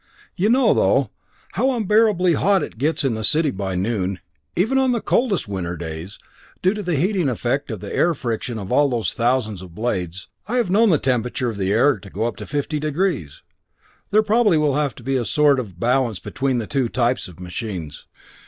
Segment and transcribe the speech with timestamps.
[0.35, 1.11] You know, though,
[1.51, 4.19] how unbearably hot it gets in the city by noon,
[4.55, 6.17] even on the coldest winter days,
[6.63, 10.27] due to the heating effect of the air friction of all those thousands of blades.
[10.47, 13.43] I have known the temperature of the air to go up fifty degrees.
[14.09, 17.39] There probably will have to be a sort of balance between the two types of
[17.39, 18.07] machines.